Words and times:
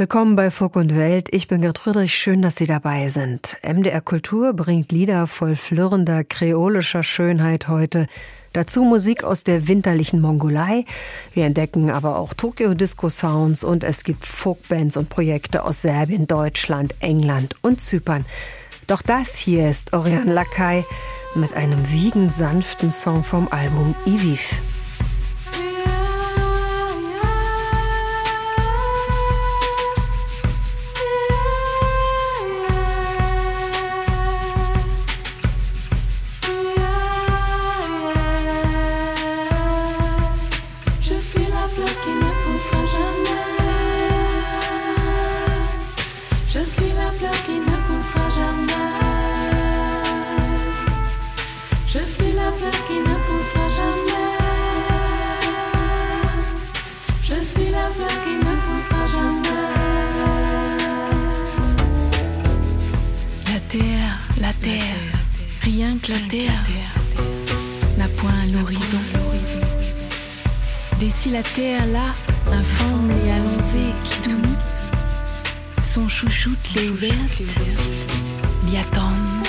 Willkommen 0.00 0.34
bei 0.34 0.50
Fug 0.50 0.76
und 0.76 0.96
Welt. 0.96 1.28
Ich 1.30 1.46
bin 1.46 1.60
Gerd 1.60 1.78
Friedrich. 1.78 2.14
Schön, 2.14 2.40
dass 2.40 2.56
Sie 2.56 2.64
dabei 2.64 3.08
sind. 3.08 3.58
MDR 3.62 4.00
Kultur 4.00 4.54
bringt 4.54 4.92
Lieder 4.92 5.26
voll 5.26 5.56
flirrender, 5.56 6.24
kreolischer 6.24 7.02
Schönheit 7.02 7.68
heute. 7.68 8.06
Dazu 8.54 8.82
Musik 8.82 9.24
aus 9.24 9.44
der 9.44 9.68
winterlichen 9.68 10.22
Mongolei. 10.22 10.86
Wir 11.34 11.44
entdecken 11.44 11.90
aber 11.90 12.16
auch 12.18 12.32
Tokyo-Disco-Sounds 12.32 13.62
und 13.62 13.84
es 13.84 14.02
gibt 14.02 14.24
Folkbands 14.24 14.96
und 14.96 15.10
Projekte 15.10 15.64
aus 15.64 15.82
Serbien, 15.82 16.26
Deutschland, 16.26 16.94
England 17.00 17.56
und 17.60 17.82
Zypern. 17.82 18.24
Doch 18.86 19.02
das 19.02 19.34
hier 19.36 19.68
ist 19.68 19.92
Oriane 19.92 20.32
Lakai 20.32 20.82
mit 21.34 21.52
einem 21.52 21.92
wiegend 21.92 22.32
sanften 22.32 22.90
Song 22.90 23.22
vom 23.22 23.48
Album 23.48 23.94
Iviv. 24.06 24.62
La 65.80 66.18
terre 66.28 66.62
n'a 67.96 68.06
point 68.18 68.44
l'horizon. 68.52 68.98
D'ici 70.98 71.30
la 71.30 71.42
terre 71.42 71.86
là, 71.86 72.12
informe 72.52 73.10
et 73.10 73.32
allongée 73.32 73.94
qui 74.04 74.28
tout 74.28 75.82
son 75.82 76.06
chouchoute 76.06 76.74
les 76.76 76.90
ouvertes, 76.90 77.40
l'y 78.66 78.76
attendent. 78.76 79.46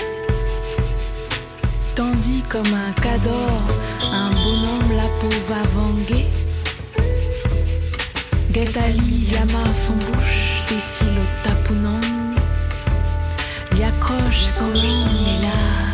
Tandis 1.96 2.44
comme 2.48 2.74
un 2.74 2.94
cador, 3.02 3.62
un 4.14 4.30
bonhomme 4.30 4.96
la 4.96 5.09
pauvre 5.20 5.62
vanguer. 5.76 6.30
Guetali 8.52 9.28
yama 9.34 9.70
son 9.70 9.94
bouche, 9.96 10.64
des 10.70 11.06
le 11.06 11.24
tapounant. 11.44 12.00
L'y 13.74 13.84
accroche 13.84 14.46
son 14.46 14.68
nom 14.68 15.06
et 15.28 15.42
là 15.42 15.91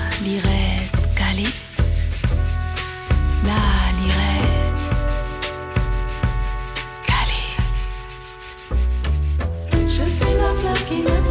Nur 10.89 11.26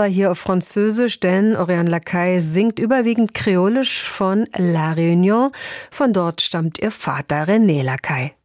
war 0.00 0.08
hier 0.08 0.30
auf 0.30 0.38
Französisch, 0.38 1.20
denn 1.20 1.56
Oriane 1.56 1.90
Lacaille 1.90 2.40
singt 2.40 2.78
überwiegend 2.78 3.34
kreolisch 3.34 4.02
von 4.02 4.46
La 4.56 4.94
Réunion. 4.94 5.52
Von 5.90 6.14
dort 6.14 6.40
stammt 6.40 6.78
ihr 6.78 6.90
Vater 6.90 7.44
René 7.44 7.82
Lacaille. 7.82 8.39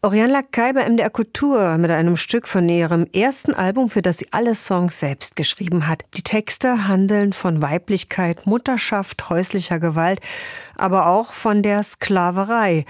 Oriane 0.00 0.32
Lakai 0.32 0.72
bei 0.74 0.88
MDR 0.88 1.10
Kultur 1.10 1.76
mit 1.76 1.90
einem 1.90 2.16
Stück 2.16 2.46
von 2.46 2.68
ihrem 2.68 3.06
ersten 3.12 3.52
Album, 3.52 3.90
für 3.90 4.00
das 4.00 4.18
sie 4.18 4.28
alle 4.30 4.54
Songs 4.54 5.00
selbst 5.00 5.34
geschrieben 5.34 5.88
hat. 5.88 6.04
Die 6.14 6.22
Texte 6.22 6.86
handeln 6.86 7.32
von 7.32 7.62
Weiblichkeit, 7.62 8.46
Mutterschaft, 8.46 9.28
häuslicher 9.28 9.80
Gewalt, 9.80 10.20
aber 10.76 11.08
auch 11.08 11.32
von 11.32 11.64
der 11.64 11.82
Sklaverei. 11.82 12.84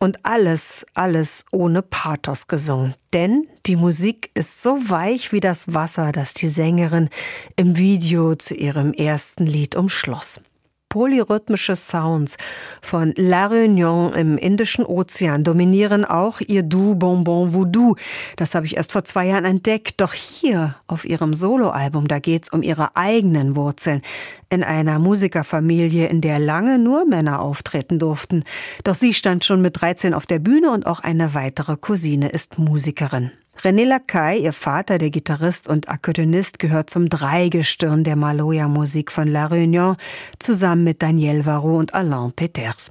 Und 0.00 0.26
alles, 0.26 0.84
alles 0.92 1.46
ohne 1.50 1.80
Pathos 1.80 2.46
gesungen. 2.46 2.94
Denn 3.14 3.46
die 3.64 3.76
Musik 3.76 4.30
ist 4.34 4.62
so 4.62 4.76
weich 4.90 5.32
wie 5.32 5.40
das 5.40 5.72
Wasser, 5.72 6.12
das 6.12 6.34
die 6.34 6.48
Sängerin 6.48 7.08
im 7.56 7.78
Video 7.78 8.34
zu 8.34 8.52
ihrem 8.52 8.92
ersten 8.92 9.46
Lied 9.46 9.76
umschloss. 9.76 10.40
Polyrhythmische 10.90 11.76
Sounds 11.76 12.36
von 12.82 13.14
La 13.16 13.46
Réunion 13.46 14.12
im 14.12 14.36
Indischen 14.36 14.84
Ozean 14.84 15.44
dominieren 15.44 16.04
auch 16.04 16.40
ihr 16.40 16.64
Du 16.64 16.96
Bonbon 16.96 17.54
Voodoo. 17.54 17.94
Das 18.36 18.54
habe 18.54 18.66
ich 18.66 18.76
erst 18.76 18.92
vor 18.92 19.04
zwei 19.04 19.28
Jahren 19.28 19.44
entdeckt. 19.44 20.00
Doch 20.00 20.12
hier 20.12 20.74
auf 20.88 21.04
ihrem 21.04 21.32
Soloalbum, 21.32 22.08
da 22.08 22.18
geht's 22.18 22.52
um 22.52 22.62
ihre 22.62 22.96
eigenen 22.96 23.54
Wurzeln. 23.54 24.02
In 24.50 24.64
einer 24.64 24.98
Musikerfamilie, 24.98 26.08
in 26.08 26.20
der 26.20 26.40
lange 26.40 26.80
nur 26.80 27.06
Männer 27.06 27.40
auftreten 27.40 28.00
durften. 28.00 28.42
Doch 28.82 28.96
sie 28.96 29.14
stand 29.14 29.44
schon 29.44 29.62
mit 29.62 29.80
13 29.80 30.12
auf 30.12 30.26
der 30.26 30.40
Bühne 30.40 30.72
und 30.72 30.86
auch 30.86 30.98
eine 30.98 31.34
weitere 31.34 31.76
Cousine 31.76 32.30
ist 32.30 32.58
Musikerin. 32.58 33.30
René 33.62 33.84
Lacaille, 33.84 34.40
ihr 34.40 34.54
Vater, 34.54 34.96
der 34.96 35.10
Gitarrist 35.10 35.68
und 35.68 35.90
Akkordeonist, 35.90 36.58
gehört 36.58 36.88
zum 36.88 37.10
Dreigestirn 37.10 38.04
der 38.04 38.16
Maloya-Musik 38.16 39.12
von 39.12 39.28
La 39.28 39.48
Réunion, 39.48 39.96
zusammen 40.38 40.84
mit 40.84 41.02
Daniel 41.02 41.44
Varro 41.44 41.76
und 41.76 41.92
Alain 41.92 42.32
Peters. 42.32 42.90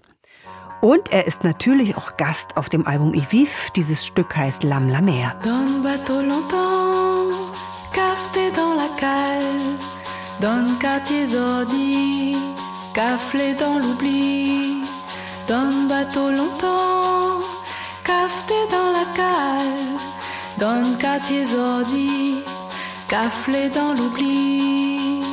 Und 0.82 1.12
er 1.12 1.26
ist 1.26 1.44
natürlich 1.44 1.98
auch 1.98 2.18
Gast 2.18 2.56
auf 2.56 2.70
dem 2.70 2.86
Album 2.86 3.16
Iviv. 3.16 3.70
Dieses 3.76 4.06
Stück 4.06 4.36
heißt 4.36 4.62
Lam 4.62 4.90
la 4.90 5.02
Mer. 5.02 5.36
Donne 5.44 5.82
bateau 5.82 6.22
longtemps, 6.22 7.34
cafeté 7.92 8.52
dans 8.56 8.76
la 8.76 8.90
cale, 9.00 9.76
donne 10.40 10.78
quartier 10.80 11.26
zordi, 11.26 12.38
caflé 12.94 13.56
dans 13.60 13.80
l'oubli, 13.80 14.84
donne 15.48 15.88
bateau 15.90 16.30
longtemps, 16.30 17.42
cafeté 18.04 18.54
dans 18.70 18.92
la 18.92 19.06
cale. 19.16 20.09
Dans 20.60 20.82
le 20.82 20.98
quartier 20.98 21.46
ordi, 21.56 22.44
caflé 23.08 23.70
dans 23.70 23.94
l'oubli. 23.94 25.24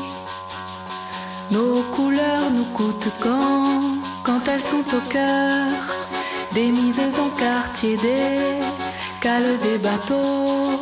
Nos 1.50 1.82
couleurs 1.90 2.48
nous 2.52 2.70
coûtent 2.72 3.12
quand, 3.20 3.80
quand 4.22 4.40
elles 4.46 4.62
sont 4.62 4.86
au 4.94 5.00
cœur, 5.10 5.72
des 6.52 6.68
mises 6.68 7.00
en 7.00 7.28
quartier, 7.36 7.96
des 7.96 8.62
cales 9.20 9.58
des 9.64 9.78
bateaux. 9.78 10.78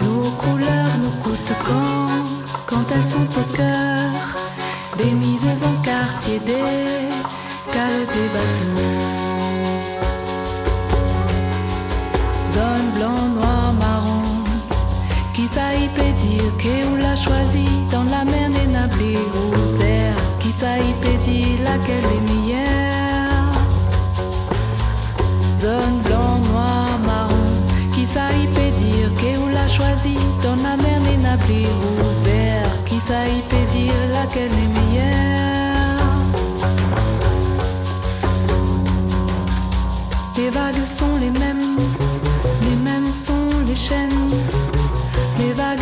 Nos 0.00 0.30
couleurs 0.42 0.96
nous 1.00 1.16
coûtent 1.22 1.58
quand, 1.64 2.08
quand 2.66 2.84
elles 2.92 3.04
sont 3.04 3.30
au 3.42 3.46
cœur, 3.54 4.10
des 4.96 5.12
mises 5.12 5.46
en 5.62 5.82
quartier, 5.82 6.40
des 6.40 7.08
cales 7.72 8.06
des 8.14 8.28
bateaux. 8.34 9.28
Zone 12.50 12.90
blanc, 12.96 13.28
noir 13.36 13.67
ça 15.48 15.74
y 15.74 15.88
peut 15.88 16.14
dire 16.18 16.50
que 16.58 16.74
ou 16.90 16.96
l'a 16.96 17.16
choisi 17.16 17.64
dans 17.90 18.04
la 18.04 18.24
mer 18.24 18.50
des 18.50 18.66
nablés 18.66 19.18
rose 19.34 19.76
vert 19.76 20.16
Qui 20.40 20.52
ça 20.52 20.78
y 20.78 20.92
peut 21.02 21.18
dire 21.22 21.58
laquelle 21.64 22.08
est 22.16 22.24
meilleure? 22.30 23.54
Zone 25.58 25.98
blanc, 26.04 26.38
noir, 26.50 26.98
marron. 27.06 27.50
Qui 27.94 28.04
ça 28.04 28.26
y 28.42 28.46
peut 28.56 28.72
dire 28.84 29.10
que 29.20 29.30
ou 29.40 29.48
l'a 29.48 29.68
choisi 29.68 30.16
dans 30.42 30.56
la 30.66 30.76
mer 30.76 31.00
des 31.08 31.16
nablés 31.16 31.68
rose 31.80 32.20
vert 32.22 32.70
Qui 32.84 32.98
ça 32.98 33.26
y 33.26 33.40
peut 33.50 33.68
dire 33.72 34.02
laquelle 34.12 34.52
est 34.64 34.72
meilleure? 34.78 35.18
Les 40.36 40.50
vagues 40.50 40.84
sont 40.84 41.16
les 41.20 41.30
mêmes, 41.30 41.78
les 42.62 42.76
mêmes 42.76 43.10
sont 43.10 43.50
les 43.66 43.74
chaînes 43.74 44.67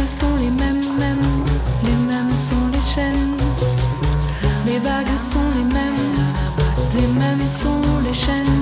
sont 0.06 0.36
les 0.36 0.50
mêmes, 0.50 0.96
mêmes, 0.98 1.18
les 1.82 1.90
mêmes 2.06 2.36
sont 2.36 2.68
les 2.72 2.80
chaînes. 2.80 3.36
Les 4.64 4.78
vagues 4.78 5.16
sont 5.16 5.48
les 5.56 5.64
mêmes, 5.74 5.94
les 6.94 7.06
mêmes 7.08 7.48
sont 7.48 7.80
les 8.04 8.12
chaînes. 8.12 8.55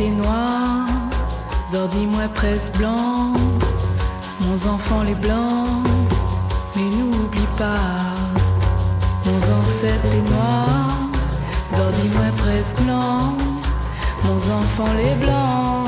t'es 0.00 0.08
noir, 0.08 0.86
Zordi-moi 1.68 2.26
presse 2.34 2.70
blanc, 2.78 3.34
Mon 4.40 4.54
enfants 4.74 5.02
les 5.02 5.14
blancs, 5.14 5.84
mais 6.74 6.88
n'oublie 6.96 7.50
pas, 7.58 7.92
mon 9.26 9.36
ancêtres 9.60 10.10
t'es 10.10 10.24
noir, 10.32 10.96
Zordi-moi 11.74 12.30
presse 12.38 12.74
blanc, 12.82 13.34
Mon 14.24 14.36
enfant 14.36 14.92
les 14.96 15.14
blancs. 15.22 15.79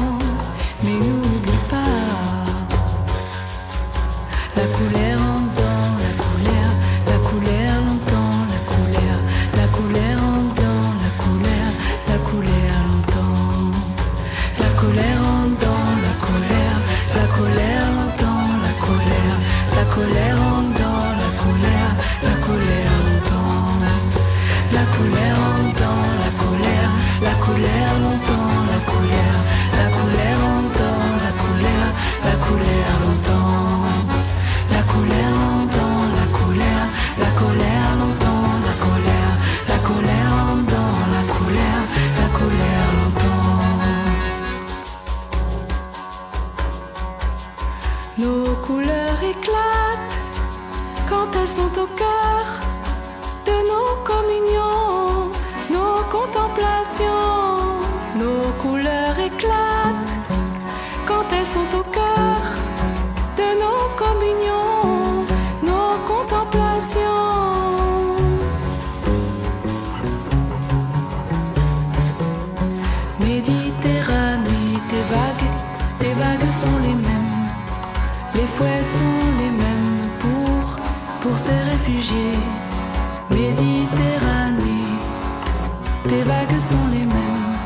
Sont 86.60 86.86
les 86.90 86.98
mêmes, 86.98 87.56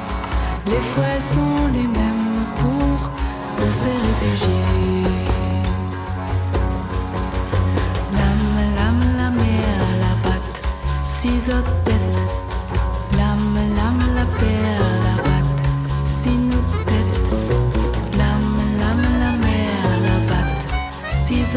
les 0.66 0.80
fouets 0.80 1.20
sont 1.20 1.66
les 1.72 1.86
mêmes 1.86 2.46
pour, 2.56 3.10
pour 3.56 3.72
ces 3.74 3.88
réfugiés. 3.88 5.02
Lame, 8.12 8.74
lame, 8.76 9.16
la 9.16 9.30
mer, 9.30 9.78
la 10.04 10.28
batte, 10.28 10.62
six 11.08 11.48
autres 11.50 11.82
têtes. 11.84 12.26
Lame, 13.18 13.58
lame, 13.76 14.14
la 14.14 14.24
paire, 14.38 14.88
la 15.06 15.22
batte, 15.22 15.62
six 16.08 16.30
nous 16.30 16.64
têtes. 16.84 17.30
Lame, 18.16 18.58
lame, 18.78 19.18
la 19.18 19.32
mer, 19.46 19.78
la 20.08 20.34
batte, 20.34 21.16
six 21.16 21.56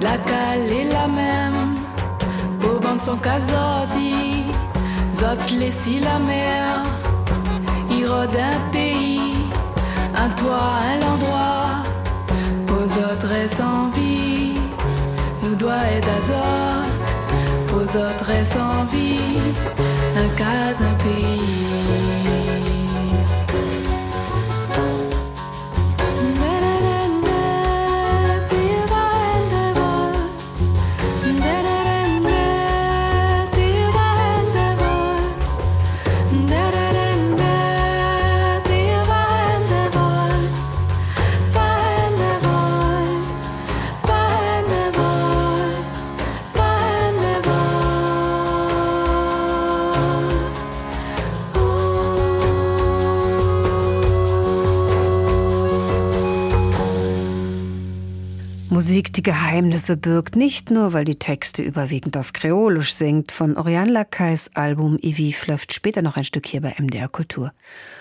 la 0.00 0.18
cale 0.18 0.72
est 0.72 0.92
la 0.92 1.06
même. 1.06 1.76
Beau 2.60 2.78
bandes 2.80 3.00
sont 3.00 3.16
casordis, 3.16 4.44
zot 5.12 5.56
laissi 5.58 6.00
la 6.00 6.18
mer. 6.18 6.82
Irode 7.90 8.36
un 8.36 8.72
pays, 8.72 9.34
un 10.14 10.30
toit, 10.30 10.72
un 10.92 11.00
endroit, 11.14 11.82
aux 12.68 12.90
autres 12.98 13.62
en 13.62 13.88
vie, 13.90 14.54
nous 15.42 15.56
doit 15.56 15.84
être 15.96 16.06
d'azote, 16.06 17.08
aux 17.74 17.96
autres 17.96 18.32
en 18.56 18.84
vie, 18.84 19.40
un 20.16 20.28
cas, 20.36 20.72
un 20.80 20.94
pays. 21.04 22.57
Die 59.18 59.22
Geheimnisse 59.24 59.96
birgt, 59.96 60.36
nicht 60.36 60.70
nur, 60.70 60.92
weil 60.92 61.04
die 61.04 61.18
Texte 61.18 61.60
überwiegend 61.60 62.16
auf 62.16 62.32
Kreolisch 62.32 62.94
singt. 62.94 63.32
Von 63.32 63.56
Oriane 63.56 63.90
Lacais 63.90 64.48
Album 64.54 64.96
Ivi 65.02 65.32
flöft 65.32 65.72
später 65.72 66.02
noch 66.02 66.16
ein 66.16 66.22
Stück 66.22 66.46
hier 66.46 66.60
bei 66.60 66.76
MDR 66.78 67.08
Kultur. 67.08 67.52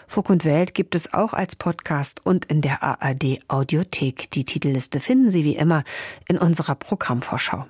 Fug 0.06 0.30
und 0.30 0.46
Welt 0.46 0.76
gibt 0.76 0.94
es 0.94 1.16
auch 1.16 1.34
als 1.34 1.56
Podcast 1.56 2.24
und 2.24 2.46
in 2.46 2.62
der 2.62 2.84
ARD 2.84 3.40
Audiothek. 3.48 4.30
Die 4.30 4.46
Titelliste 4.46 5.00
finden 5.00 5.32
Sie 5.32 5.44
wie 5.44 5.56
immer 5.56 5.84
in 6.30 6.38
unserer 6.38 6.76
Programmvorschau. 6.76 7.66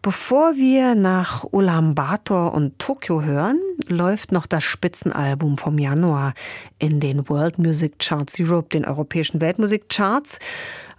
Bevor 0.00 0.54
wir 0.54 0.94
nach 0.94 1.44
Ulaanbaatar 1.50 2.54
und 2.54 2.78
Tokio 2.78 3.22
hören, 3.22 3.58
läuft 3.88 4.30
noch 4.30 4.46
das 4.46 4.62
Spitzenalbum 4.62 5.58
vom 5.58 5.78
Januar 5.78 6.32
in 6.78 7.00
den 7.00 7.28
World 7.28 7.58
Music 7.58 7.98
Charts 7.98 8.36
Europe, 8.38 8.68
den 8.68 8.84
europäischen 8.84 9.40
Weltmusikcharts. 9.40 10.38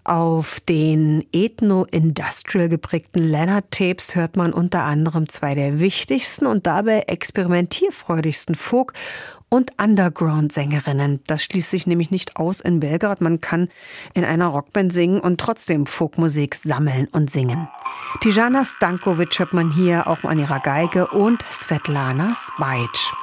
Auf 0.07 0.61
den 0.61 1.25
ethno-industrial 1.33 2.69
geprägten 2.69 3.29
Leonard-Tapes 3.29 4.15
hört 4.15 4.37
man 4.37 4.53
unter 4.53 4.83
anderem 4.83 5.27
zwei 5.27 5.53
der 5.53 5.81
wichtigsten 5.81 6.45
und 6.45 6.65
dabei 6.65 6.99
experimentierfreudigsten 7.07 8.55
Folk- 8.55 8.93
und 9.49 9.73
Underground-Sängerinnen. 9.77 11.19
Das 11.27 11.43
schließt 11.43 11.69
sich 11.69 11.87
nämlich 11.87 12.09
nicht 12.09 12.37
aus 12.37 12.61
in 12.61 12.79
Belgrad. 12.79 13.19
Man 13.19 13.41
kann 13.41 13.67
in 14.13 14.23
einer 14.23 14.47
Rockband 14.47 14.93
singen 14.93 15.19
und 15.19 15.41
trotzdem 15.41 15.85
Folkmusik 15.85 16.55
sammeln 16.55 17.09
und 17.11 17.29
singen. 17.29 17.67
Tijana 18.21 18.63
Stankovic 18.63 19.37
hört 19.39 19.51
man 19.51 19.71
hier 19.71 20.07
auch 20.07 20.23
an 20.23 20.39
ihrer 20.39 20.61
Geige 20.61 21.07
und 21.07 21.43
Svetlana 21.51 22.33
Spajc. 22.33 23.13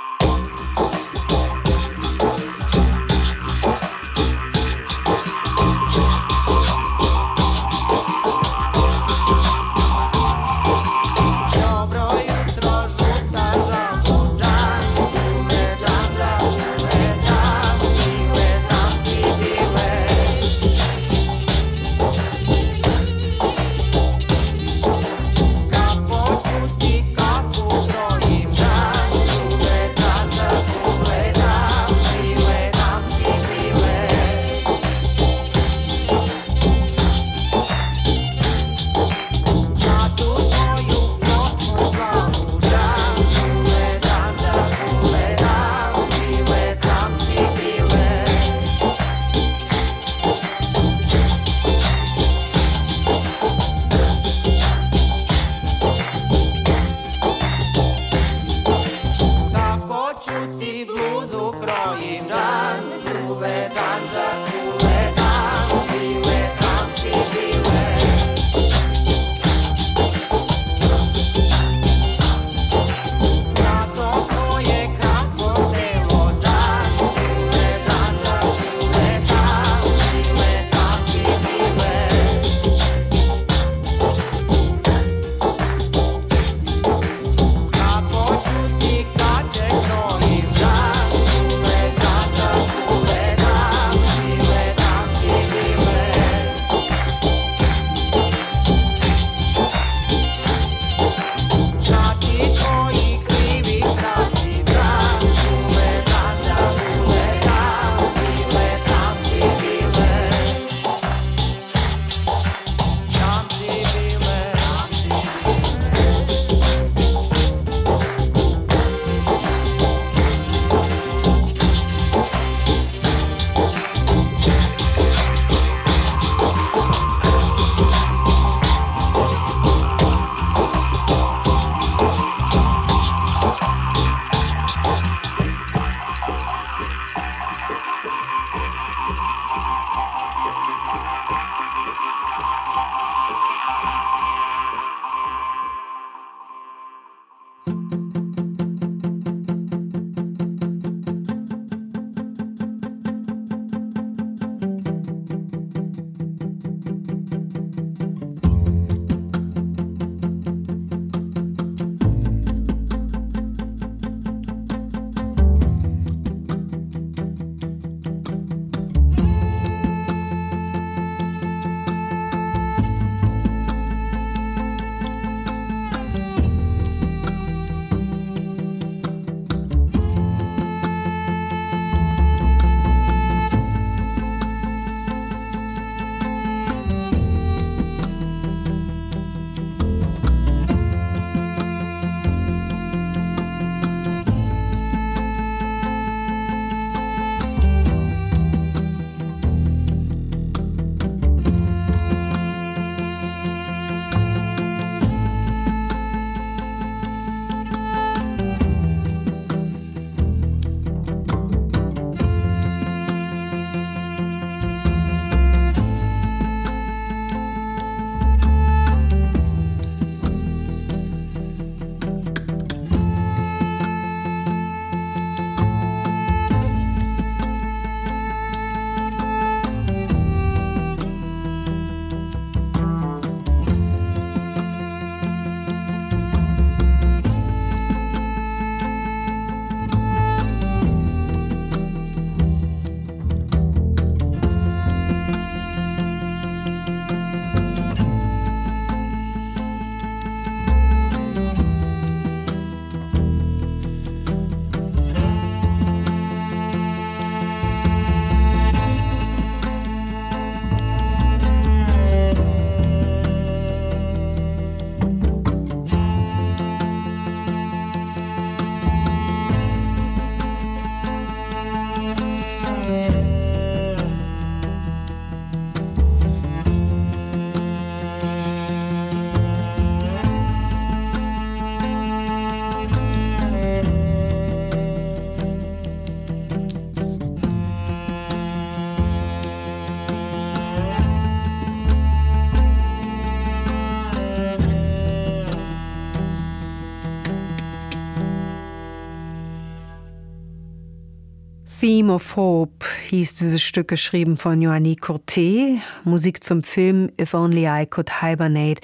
Hope 302.10 302.86
hieß 303.08 303.34
dieses 303.34 303.62
Stück 303.62 303.88
geschrieben 303.88 304.36
von 304.36 304.60
Joanny 304.60 304.96
Courtet. 304.96 305.80
Musik 306.04 306.44
zum 306.44 306.62
Film 306.62 307.10
If 307.20 307.34
Only 307.34 307.66
I 307.66 307.86
Could 307.86 308.20
Hibernate. 308.20 308.80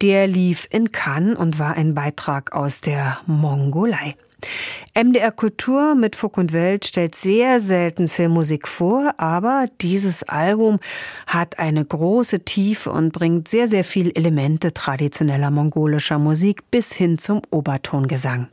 Der 0.00 0.26
lief 0.26 0.66
in 0.70 0.92
Cannes 0.92 1.36
und 1.36 1.58
war 1.58 1.76
ein 1.76 1.94
Beitrag 1.94 2.52
aus 2.52 2.80
der 2.80 3.18
Mongolei. 3.26 4.16
MDR 4.94 5.32
Kultur 5.32 5.94
mit 5.94 6.16
Fuck 6.16 6.38
und 6.38 6.52
Welt 6.52 6.84
stellt 6.84 7.14
sehr 7.14 7.60
selten 7.60 8.08
Filmmusik 8.08 8.66
vor, 8.66 9.14
aber 9.18 9.66
dieses 9.80 10.22
Album 10.24 10.78
hat 11.26 11.58
eine 11.58 11.84
große 11.84 12.40
Tiefe 12.40 12.90
und 12.90 13.12
bringt 13.12 13.48
sehr, 13.48 13.68
sehr 13.68 13.84
viele 13.84 14.14
Elemente 14.14 14.72
traditioneller 14.72 15.50
mongolischer 15.50 16.18
Musik 16.18 16.70
bis 16.70 16.92
hin 16.92 17.18
zum 17.18 17.42
Obertongesang. 17.50 18.48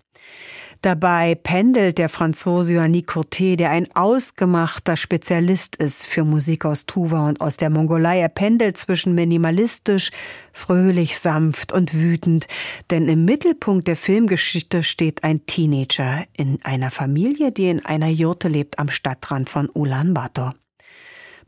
Dabei 0.82 1.36
pendelt 1.36 1.98
der 1.98 2.08
Franzose 2.08 2.76
Joanny 2.76 3.02
Courtet, 3.02 3.60
der 3.60 3.72
ein 3.72 3.94
ausgemachter 3.96 4.96
Spezialist 4.96 5.76
ist 5.76 6.06
für 6.06 6.24
Musik 6.24 6.64
aus 6.64 6.86
Tuva 6.86 7.28
und 7.28 7.42
aus 7.42 7.58
der 7.58 7.70
Mongolei. 7.70 8.22
Er 8.22 8.30
pendelt 8.30 8.78
zwischen 8.78 9.14
minimalistisch, 9.14 10.12
fröhlich, 10.54 11.20
sanft 11.20 11.74
und 11.74 11.94
wütend. 11.94 12.48
Denn 12.92 13.10
im 13.10 13.26
Mittelpunkt 13.26 13.90
der 13.90 13.98
Filmgeschichte 13.98 14.82
steht 14.82 15.26
ein 15.26 15.46
Teenager 15.46 16.24
in 16.38 16.60
einer 16.64 16.92
Familie, 16.92 17.52
die 17.52 17.68
in 17.70 17.86
einer 17.86 18.08
Jurte 18.08 18.48
lebt 18.48 18.80
am 18.80 18.90
Stadtrand 18.90 19.50
von 19.50 19.70
Ulaanbaatar. 19.74 20.56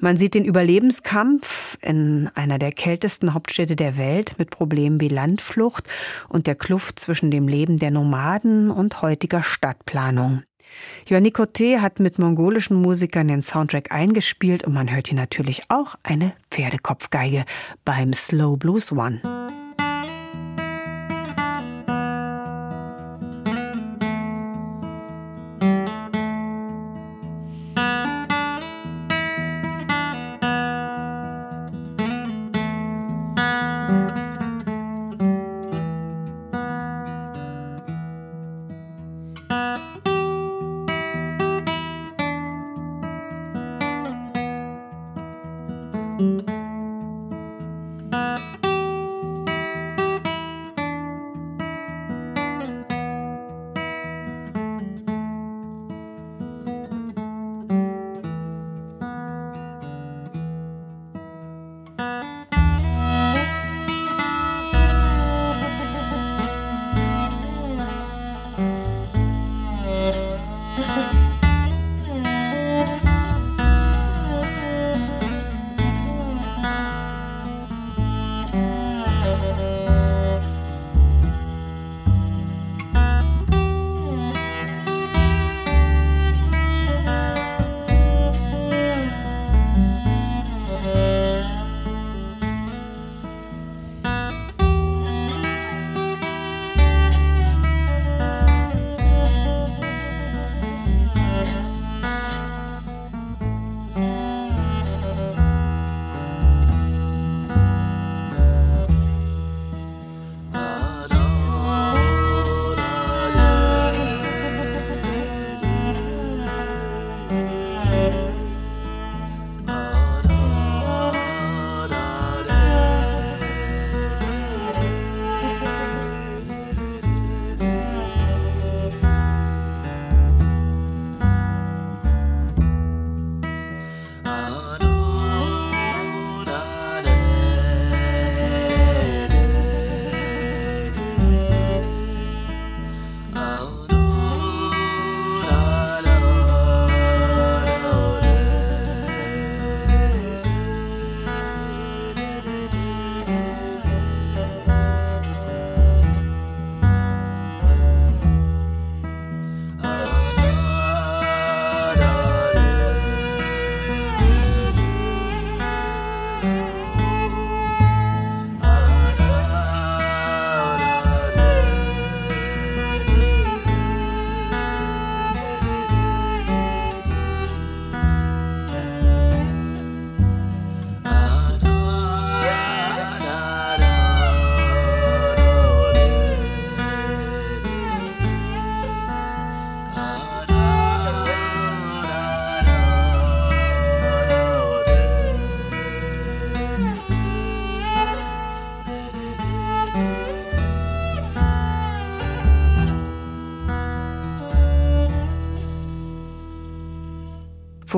Man 0.01 0.17
sieht 0.17 0.33
den 0.33 0.45
Überlebenskampf 0.45 1.77
in 1.81 2.27
einer 2.33 2.57
der 2.57 2.71
kältesten 2.71 3.35
Hauptstädte 3.35 3.75
der 3.75 3.99
Welt 3.99 4.33
mit 4.39 4.49
Problemen 4.49 4.99
wie 4.99 5.09
Landflucht 5.09 5.87
und 6.27 6.47
der 6.47 6.55
Kluft 6.55 6.99
zwischen 6.99 7.29
dem 7.29 7.47
Leben 7.47 7.77
der 7.77 7.91
Nomaden 7.91 8.71
und 8.71 9.03
heutiger 9.03 9.43
Stadtplanung. 9.43 10.41
Joanny 11.05 11.29
Coté 11.29 11.81
hat 11.81 11.99
mit 11.99 12.17
mongolischen 12.17 12.81
Musikern 12.81 13.27
den 13.27 13.43
Soundtrack 13.43 13.91
eingespielt 13.91 14.63
und 14.63 14.73
man 14.73 14.91
hört 14.91 15.07
hier 15.07 15.17
natürlich 15.17 15.63
auch 15.69 15.95
eine 16.01 16.33
Pferdekopfgeige 16.49 17.45
beim 17.85 18.13
Slow 18.13 18.57
Blues 18.57 18.91
One. 18.91 19.40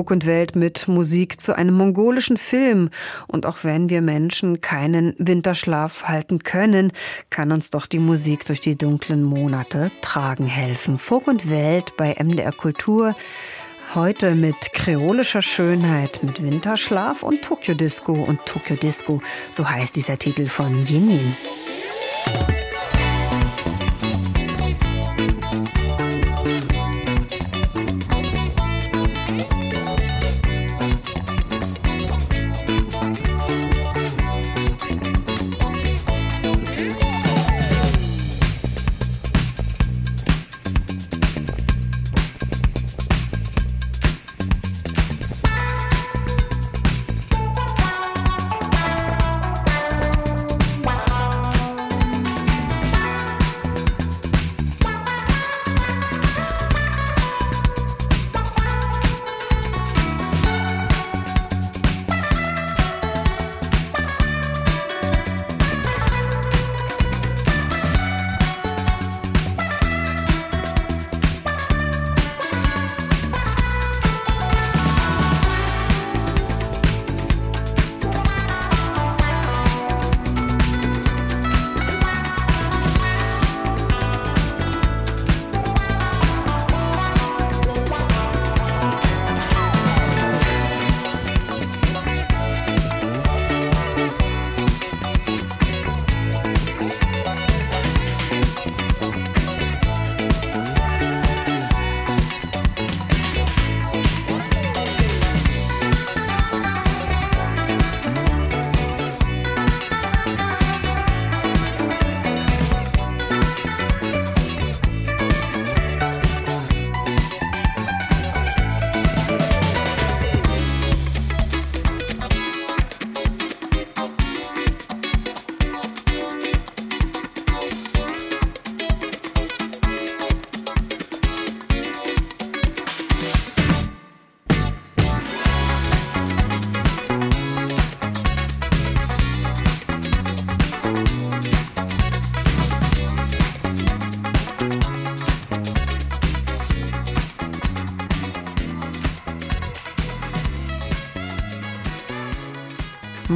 Fug 0.04 0.10
und 0.10 0.26
Welt 0.26 0.54
mit 0.54 0.86
Musik 0.86 1.40
zu 1.40 1.56
einem 1.56 1.72
mongolischen 1.72 2.36
Film. 2.36 2.90
Und 3.26 3.46
auch 3.46 3.58
wenn 3.62 3.88
wir 3.88 4.02
Menschen 4.02 4.60
keinen 4.60 5.14
Winterschlaf 5.16 6.04
halten 6.04 6.40
können, 6.40 6.92
kann 7.30 7.52
uns 7.52 7.70
doch 7.70 7.86
die 7.86 7.98
Musik 7.98 8.44
durch 8.44 8.60
die 8.60 8.76
dunklen 8.76 9.22
Monate 9.22 9.90
tragen 10.02 10.46
helfen. 10.46 10.98
Fug 10.98 11.26
und 11.26 11.48
Welt 11.48 11.96
bei 11.96 12.14
MDR 12.22 12.52
Kultur. 12.52 13.16
Heute 13.94 14.34
mit 14.34 14.74
kreolischer 14.74 15.40
Schönheit, 15.40 16.22
mit 16.22 16.42
Winterschlaf 16.42 17.22
und 17.22 17.40
Tokyo 17.40 17.72
Disco. 17.72 18.12
Und 18.12 18.44
Tokyo 18.44 18.76
Disco, 18.76 19.22
so 19.50 19.66
heißt 19.66 19.96
dieser 19.96 20.18
Titel 20.18 20.48
von 20.48 20.84
Yinin. 20.84 21.34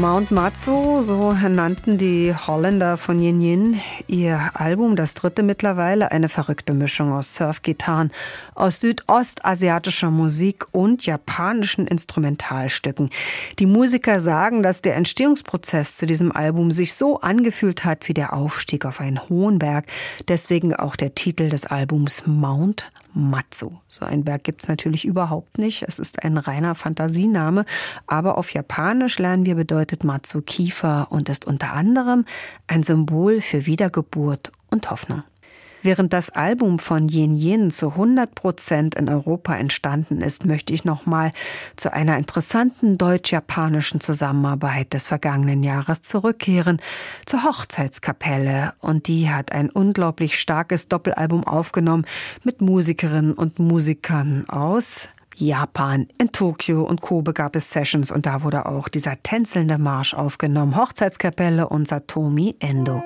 Mount 0.00 0.30
Matsu, 0.30 1.00
so 1.00 1.32
nannten 1.32 1.98
die 1.98 2.32
Holländer 2.32 2.96
von 2.96 3.20
Yin 3.20 3.40
Yin 3.40 3.80
ihr 4.06 4.50
Album, 4.54 4.94
das 4.94 5.14
dritte 5.14 5.42
mittlerweile, 5.42 6.12
eine 6.12 6.28
verrückte 6.28 6.72
Mischung 6.72 7.12
aus 7.12 7.34
Surfgitarren, 7.34 8.12
aus 8.58 8.80
südostasiatischer 8.80 10.10
Musik 10.10 10.66
und 10.72 11.06
japanischen 11.06 11.86
Instrumentalstücken. 11.86 13.10
Die 13.58 13.66
Musiker 13.66 14.20
sagen, 14.20 14.62
dass 14.62 14.82
der 14.82 14.96
Entstehungsprozess 14.96 15.96
zu 15.96 16.06
diesem 16.06 16.32
Album 16.32 16.70
sich 16.70 16.94
so 16.94 17.20
angefühlt 17.20 17.84
hat 17.84 18.08
wie 18.08 18.14
der 18.14 18.32
Aufstieg 18.32 18.84
auf 18.84 19.00
einen 19.00 19.28
hohen 19.28 19.58
Berg. 19.58 19.86
Deswegen 20.26 20.74
auch 20.74 20.96
der 20.96 21.14
Titel 21.14 21.48
des 21.48 21.66
Albums 21.66 22.24
Mount 22.26 22.90
Matsu. 23.14 23.72
So 23.88 24.04
ein 24.04 24.24
Berg 24.24 24.44
gibt 24.44 24.62
es 24.62 24.68
natürlich 24.68 25.04
überhaupt 25.04 25.58
nicht. 25.58 25.82
Es 25.82 25.98
ist 25.98 26.22
ein 26.22 26.38
reiner 26.38 26.74
Fantasiename. 26.74 27.64
Aber 28.06 28.38
auf 28.38 28.52
Japanisch 28.52 29.18
lernen 29.18 29.46
wir 29.46 29.54
bedeutet 29.54 30.04
Matsu 30.04 30.40
Kiefer 30.42 31.08
und 31.10 31.28
ist 31.28 31.46
unter 31.46 31.72
anderem 31.72 32.24
ein 32.66 32.82
Symbol 32.82 33.40
für 33.40 33.66
Wiedergeburt 33.66 34.52
und 34.70 34.90
Hoffnung. 34.90 35.22
Während 35.88 36.12
das 36.12 36.28
Album 36.28 36.78
von 36.78 37.08
Yin 37.08 37.32
Yin 37.32 37.70
zu 37.70 37.92
100 37.92 38.34
Prozent 38.34 38.94
in 38.94 39.08
Europa 39.08 39.56
entstanden 39.56 40.20
ist, 40.20 40.44
möchte 40.44 40.74
ich 40.74 40.84
noch 40.84 41.06
mal 41.06 41.32
zu 41.76 41.90
einer 41.90 42.18
interessanten 42.18 42.98
deutsch-japanischen 42.98 43.98
Zusammenarbeit 43.98 44.92
des 44.92 45.06
vergangenen 45.06 45.62
Jahres 45.62 46.02
zurückkehren, 46.02 46.76
zur 47.24 47.42
Hochzeitskapelle. 47.44 48.74
Und 48.80 49.08
die 49.08 49.30
hat 49.30 49.50
ein 49.50 49.70
unglaublich 49.70 50.38
starkes 50.38 50.88
Doppelalbum 50.88 51.44
aufgenommen 51.44 52.04
mit 52.44 52.60
Musikerinnen 52.60 53.32
und 53.32 53.58
Musikern 53.58 54.44
aus 54.46 55.08
Japan. 55.36 56.06
In 56.18 56.32
Tokio 56.32 56.82
und 56.82 57.00
Kobe 57.00 57.32
gab 57.32 57.56
es 57.56 57.70
Sessions 57.70 58.10
und 58.10 58.26
da 58.26 58.42
wurde 58.42 58.66
auch 58.66 58.88
dieser 58.88 59.22
tänzelnde 59.22 59.78
Marsch 59.78 60.12
aufgenommen. 60.12 60.76
Hochzeitskapelle 60.76 61.66
und 61.66 61.88
Satomi 61.88 62.56
Endo. 62.60 63.02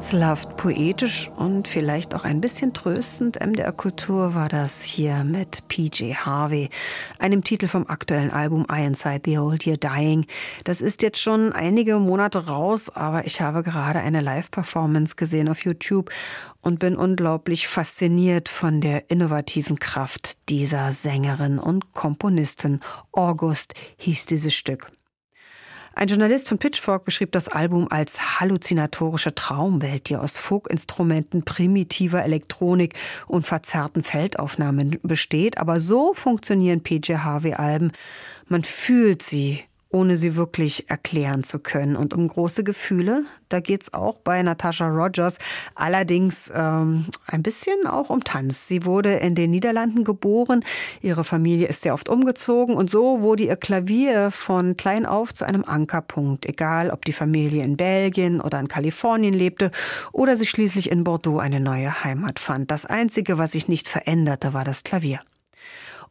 Rätselhaft, 0.00 0.56
poetisch 0.56 1.30
und 1.36 1.68
vielleicht 1.68 2.14
auch 2.14 2.24
ein 2.24 2.40
bisschen 2.40 2.72
tröstend. 2.72 3.38
MDR 3.38 3.70
Kultur 3.70 4.34
war 4.34 4.48
das 4.48 4.82
hier 4.82 5.24
mit 5.24 5.68
PJ 5.68 6.14
Harvey, 6.14 6.70
einem 7.18 7.44
Titel 7.44 7.68
vom 7.68 7.86
aktuellen 7.86 8.30
Album 8.30 8.64
I 8.72 8.86
Inside 8.86 9.20
the 9.26 9.36
Old 9.36 9.66
Year 9.66 9.76
Dying. 9.76 10.24
Das 10.64 10.80
ist 10.80 11.02
jetzt 11.02 11.20
schon 11.20 11.52
einige 11.52 11.98
Monate 11.98 12.46
raus, 12.46 12.88
aber 12.88 13.26
ich 13.26 13.42
habe 13.42 13.62
gerade 13.62 13.98
eine 13.98 14.22
Live-Performance 14.22 15.16
gesehen 15.16 15.50
auf 15.50 15.66
YouTube 15.66 16.10
und 16.62 16.78
bin 16.78 16.96
unglaublich 16.96 17.68
fasziniert 17.68 18.48
von 18.48 18.80
der 18.80 19.10
innovativen 19.10 19.78
Kraft 19.78 20.38
dieser 20.48 20.92
Sängerin 20.92 21.58
und 21.58 21.92
Komponistin. 21.92 22.80
August 23.12 23.74
hieß 23.98 24.24
dieses 24.24 24.54
Stück. 24.54 24.90
Ein 26.00 26.08
Journalist 26.08 26.48
von 26.48 26.56
Pitchfork 26.56 27.04
beschrieb 27.04 27.30
das 27.32 27.48
Album 27.48 27.86
als 27.90 28.40
halluzinatorische 28.40 29.34
Traumwelt, 29.34 30.08
die 30.08 30.16
aus 30.16 30.34
Folkinstrumenten, 30.38 31.44
primitiver 31.44 32.24
Elektronik 32.24 32.94
und 33.26 33.46
verzerrten 33.46 34.02
Feldaufnahmen 34.02 34.98
besteht. 35.02 35.58
Aber 35.58 35.78
so 35.78 36.14
funktionieren 36.14 36.82
PJ 36.82 37.16
Harvey-Alben. 37.16 37.92
Man 38.48 38.64
fühlt 38.64 39.22
sie 39.22 39.62
ohne 39.90 40.16
sie 40.16 40.36
wirklich 40.36 40.88
erklären 40.88 41.42
zu 41.42 41.58
können. 41.58 41.96
Und 41.96 42.14
um 42.14 42.28
große 42.28 42.64
Gefühle, 42.64 43.24
da 43.48 43.60
geht's 43.60 43.92
auch 43.92 44.18
bei 44.18 44.42
Natasha 44.42 44.88
Rogers, 44.88 45.38
allerdings 45.74 46.50
ähm, 46.54 47.06
ein 47.26 47.42
bisschen 47.42 47.86
auch 47.86 48.08
um 48.08 48.22
Tanz. 48.22 48.68
Sie 48.68 48.84
wurde 48.84 49.14
in 49.14 49.34
den 49.34 49.50
Niederlanden 49.50 50.04
geboren, 50.04 50.64
ihre 51.02 51.24
Familie 51.24 51.66
ist 51.66 51.82
sehr 51.82 51.94
oft 51.94 52.08
umgezogen 52.08 52.76
und 52.76 52.88
so 52.88 53.22
wurde 53.22 53.44
ihr 53.44 53.56
Klavier 53.56 54.30
von 54.30 54.76
klein 54.76 55.06
auf 55.06 55.34
zu 55.34 55.44
einem 55.44 55.64
Ankerpunkt, 55.64 56.46
egal 56.46 56.90
ob 56.90 57.04
die 57.04 57.12
Familie 57.12 57.64
in 57.64 57.76
Belgien 57.76 58.40
oder 58.40 58.60
in 58.60 58.68
Kalifornien 58.68 59.34
lebte 59.34 59.72
oder 60.12 60.36
sich 60.36 60.50
schließlich 60.50 60.90
in 60.90 61.04
Bordeaux 61.04 61.38
eine 61.38 61.60
neue 61.60 62.04
Heimat 62.04 62.38
fand. 62.38 62.70
Das 62.70 62.86
Einzige, 62.86 63.38
was 63.38 63.52
sich 63.52 63.66
nicht 63.66 63.88
veränderte, 63.88 64.54
war 64.54 64.64
das 64.64 64.84
Klavier. 64.84 65.20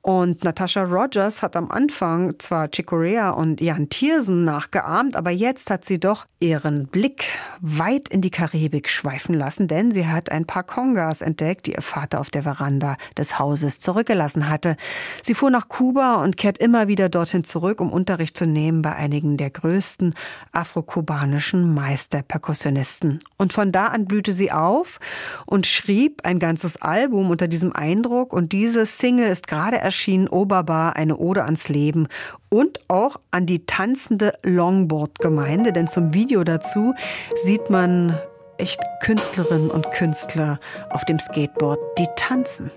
Und 0.02 0.46
Natasha 0.46 0.84
Rogers 0.84 1.42
hat 1.42 1.58
am 1.58 1.70
Anfang 1.70 2.40
zwar 2.40 2.70
Chicorea 2.70 3.32
und 3.32 3.60
Jan 3.60 3.90
Thiersen 3.90 4.46
nachgeahmt, 4.46 5.18
aber 5.18 5.30
jetzt 5.30 5.70
hat 5.70 5.84
sie 5.84 6.00
doch 6.00 6.26
ihren 6.40 6.88
Blick 6.88 7.26
weit 7.60 8.08
in 8.08 8.22
die 8.22 8.32
Karibik 8.32 8.88
schweifen 8.88 9.36
lassen, 9.36 9.68
denn 9.68 9.92
sie 9.92 10.08
hat 10.08 10.32
ein 10.32 10.46
paar 10.46 10.64
Kongas 10.64 11.22
entdeckt, 11.22 11.66
die 11.66 11.74
ihr 11.74 11.82
Vater 11.82 12.22
auf 12.22 12.30
der 12.30 12.44
Veranda 12.44 12.96
des 13.18 13.40
Hauses 13.40 13.82
zurückgelassen 13.82 14.48
hatte. 14.48 14.78
Sie 15.22 15.34
fuhr 15.34 15.50
nach 15.50 15.68
Kuba 15.68 16.24
und 16.24 16.38
kehrt 16.38 16.60
immer 16.60 16.88
wieder 16.88 17.10
dorthin 17.10 17.44
zurück, 17.44 17.82
um 17.82 17.92
Unterricht 17.92 18.38
zu 18.38 18.46
nehmen 18.46 18.82
bei 18.82 18.96
einigen 18.96 19.36
der 19.36 19.50
größten 19.50 20.14
afrokubanischen 20.54 21.74
Meisterperkussionisten. 21.74 23.20
Und 23.36 23.52
von 23.52 23.74
da 23.74 23.88
an 23.88 24.06
blühte 24.06 24.32
sie 24.32 24.54
auf 24.54 25.00
und 25.46 25.68
schrieb 25.68 26.22
ein 26.24 26.40
ganzes 26.40 26.82
Album 26.82 27.30
unter 27.30 27.50
diesem 27.50 27.74
Eindruck 27.74 28.32
und 28.32 28.54
diese 28.54 28.86
Single 28.86 29.28
ist 29.28 29.48
gerade 29.48 29.89
erschien 29.90 30.28
Oberbar 30.28 30.96
eine 30.96 31.18
Ode 31.18 31.46
ans 31.46 31.68
Leben 31.68 32.08
und 32.50 32.80
auch 32.90 33.20
an 33.32 33.48
die 33.48 33.66
tanzende 33.66 34.36
Longboard-Gemeinde, 34.44 35.74
denn 35.74 35.88
zum 35.88 36.14
Video 36.14 36.44
dazu 36.44 36.94
sieht 37.44 37.72
man 37.72 38.16
echt 38.60 38.80
Künstlerinnen 39.02 39.72
und 39.72 39.90
Künstler 39.90 40.60
auf 40.92 41.06
dem 41.06 41.18
Skateboard, 41.18 41.80
die 41.98 42.06
tanzen. 42.16 42.70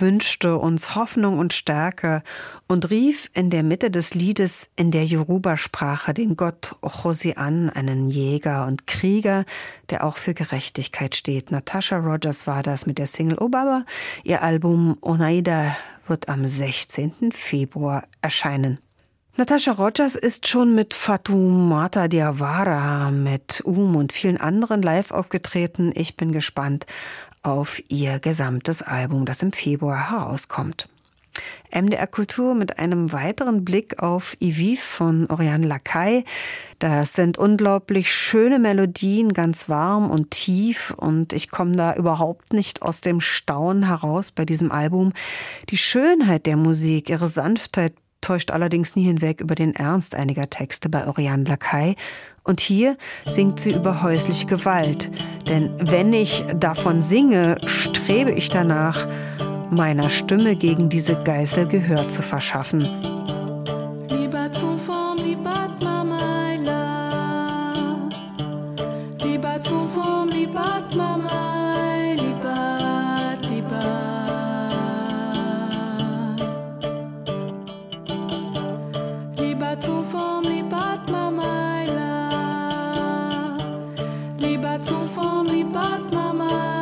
Wünschte 0.00 0.56
uns 0.56 0.94
Hoffnung 0.94 1.38
und 1.38 1.52
Stärke 1.52 2.22
und 2.68 2.90
rief 2.90 3.30
in 3.34 3.50
der 3.50 3.62
Mitte 3.62 3.90
des 3.90 4.14
Liedes 4.14 4.68
in 4.76 4.90
der 4.90 5.04
Yoruba-Sprache 5.04 6.14
den 6.14 6.36
Gott 6.36 6.76
Ochosi 6.80 7.34
an, 7.36 7.70
einen 7.70 8.10
Jäger 8.10 8.66
und 8.66 8.86
Krieger, 8.86 9.44
der 9.90 10.04
auch 10.04 10.16
für 10.16 10.34
Gerechtigkeit 10.34 11.14
steht. 11.14 11.50
Natasha 11.50 11.98
Rogers 11.98 12.46
war 12.46 12.62
das 12.62 12.86
mit 12.86 12.98
der 12.98 13.06
Single 13.06 13.38
Obaba. 13.38 13.84
Ihr 14.24 14.42
Album 14.42 14.96
Oneida 15.00 15.76
wird 16.06 16.28
am 16.28 16.46
16. 16.46 17.32
Februar 17.32 18.04
erscheinen. 18.22 18.78
Natascha 19.36 19.72
Rogers 19.72 20.16
ist 20.16 20.48
schon 20.48 20.74
mit 20.74 20.92
Fatoumata 20.92 22.08
Diawara, 22.08 23.10
mit 23.10 23.62
Um 23.64 23.96
und 23.96 24.12
vielen 24.12 24.38
anderen 24.38 24.82
live 24.82 25.12
aufgetreten. 25.12 25.92
Ich 25.94 26.16
bin 26.16 26.32
gespannt 26.32 26.84
auf 27.42 27.80
ihr 27.88 28.18
gesamtes 28.18 28.82
Album, 28.82 29.24
das 29.24 29.42
im 29.42 29.52
Februar 29.52 30.10
herauskommt. 30.10 30.88
MDR 31.72 32.08
Kultur 32.08 32.54
mit 32.54 32.78
einem 32.78 33.12
weiteren 33.12 33.64
Blick 33.64 34.02
auf 34.02 34.36
Iviv 34.40 34.82
von 34.82 35.30
Oriane 35.30 35.66
Lacaille. 35.66 36.24
Das 36.80 37.12
sind 37.12 37.38
unglaublich 37.38 38.12
schöne 38.12 38.58
Melodien, 38.58 39.32
ganz 39.32 39.68
warm 39.68 40.10
und 40.10 40.32
tief 40.32 40.92
und 40.96 41.32
ich 41.32 41.50
komme 41.50 41.76
da 41.76 41.94
überhaupt 41.94 42.52
nicht 42.52 42.82
aus 42.82 43.00
dem 43.00 43.20
Staunen 43.20 43.86
heraus 43.86 44.32
bei 44.32 44.44
diesem 44.44 44.72
Album. 44.72 45.12
Die 45.68 45.78
Schönheit 45.78 46.46
der 46.46 46.56
Musik, 46.56 47.08
ihre 47.08 47.28
Sanftheit 47.28 47.94
täuscht 48.20 48.50
allerdings 48.50 48.96
nie 48.96 49.04
hinweg 49.04 49.40
über 49.40 49.54
den 49.54 49.74
Ernst 49.74 50.14
einiger 50.14 50.50
Texte 50.50 50.88
bei 50.88 51.06
Oriane 51.06 51.44
Lacaille. 51.44 51.94
Und 52.42 52.60
hier 52.60 52.96
singt 53.26 53.60
sie 53.60 53.72
über 53.72 54.02
häusliche 54.02 54.46
Gewalt. 54.46 55.10
Denn 55.48 55.70
wenn 55.78 56.12
ich 56.12 56.44
davon 56.56 57.02
singe, 57.02 57.56
strebe 57.66 58.32
ich 58.32 58.50
danach, 58.50 59.06
meiner 59.70 60.08
Stimme 60.08 60.56
gegen 60.56 60.88
diese 60.88 61.14
Geißel 61.22 61.66
Gehör 61.66 62.08
zu 62.08 62.22
verschaffen. 62.22 62.82
Lieber 64.08 64.50
zu 64.52 64.76
Form, 64.78 65.18
lieber 65.18 65.68
Mama, 65.80 66.56
lieber 69.22 69.58
zu 69.60 69.78
Form, 69.94 70.28
lieber 70.30 70.82
Mama, 70.94 72.14
lieber, 72.14 73.38
lieber. 73.48 74.10
zu 79.80 80.02
form 80.12 80.44
li 80.44 80.62
bat 80.62 81.08
mama 81.08 81.59
Lieber 84.70 84.84
zu 84.84 85.00
form 85.14 85.46
li 85.48 85.64
bat 85.64 86.12
mama 86.12 86.79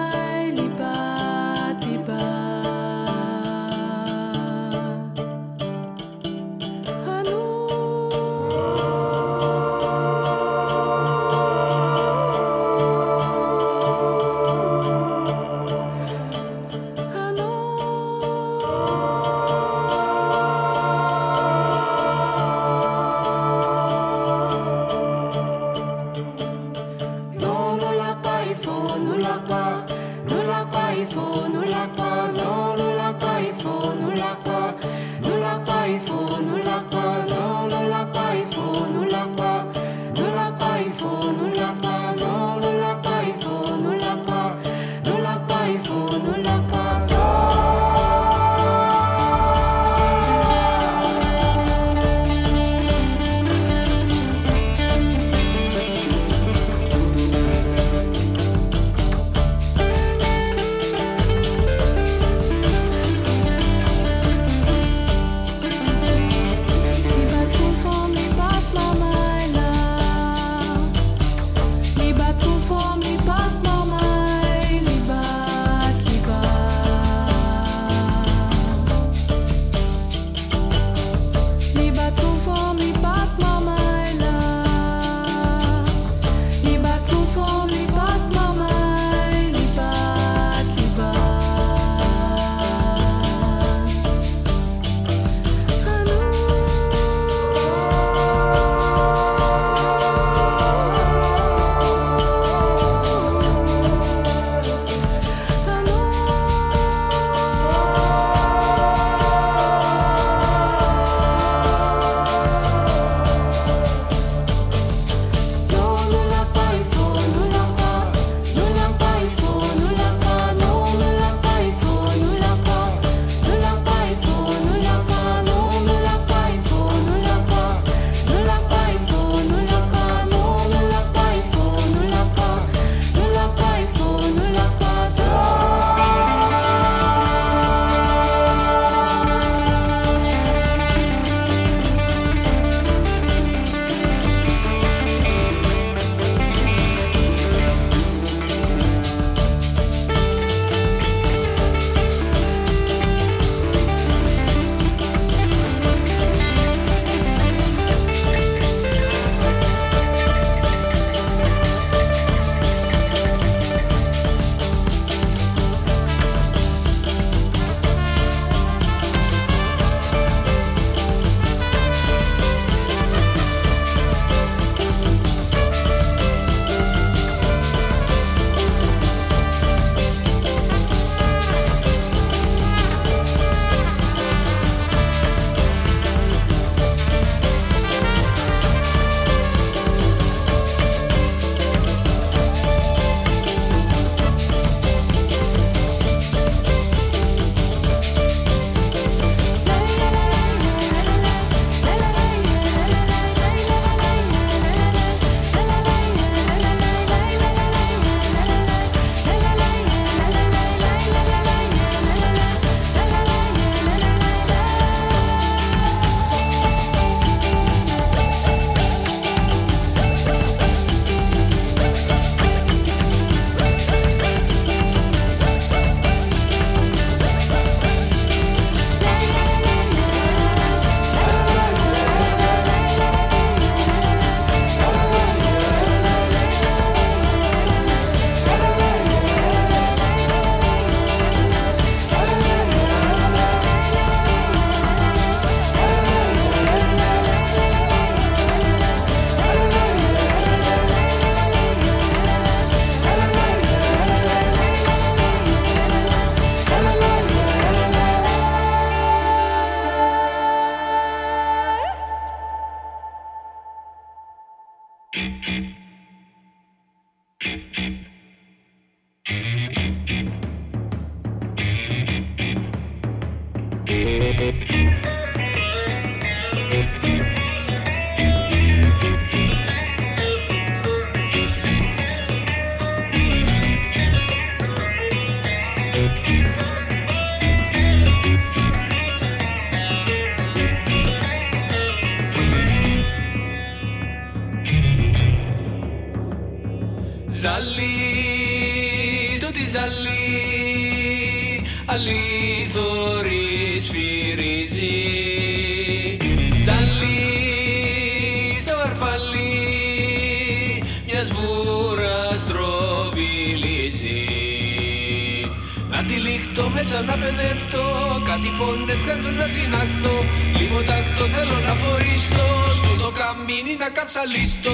μέσα 316.79 317.03
να 317.03 317.19
παιδευτώ. 317.19 317.87
Κάτι 318.25 318.49
φωνές 318.59 319.01
βγάζουν 319.03 319.35
να 319.35 319.47
συνακτώ. 319.47 320.15
Λίγο 320.59 320.83
τάκτο 320.83 321.25
θέλω 321.35 321.61
να 321.61 321.75
φοριστώ 321.83 322.49
Στο 322.77 322.93
το 323.03 323.11
καμίνι 323.19 323.77
να 323.79 323.89
καψαλίστω 323.91 324.73